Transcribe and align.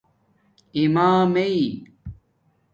امامݵ 0.79 1.55